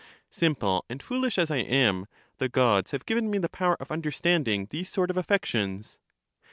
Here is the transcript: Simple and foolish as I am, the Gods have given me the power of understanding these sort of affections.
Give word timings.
Simple 0.31 0.83
and 0.89 1.03
foolish 1.03 1.37
as 1.37 1.51
I 1.51 1.57
am, 1.57 2.07
the 2.39 2.49
Gods 2.49 2.89
have 2.89 3.05
given 3.05 3.29
me 3.29 3.37
the 3.37 3.47
power 3.47 3.77
of 3.79 3.91
understanding 3.91 4.65
these 4.71 4.89
sort 4.89 5.11
of 5.11 5.17
affections. 5.17 5.99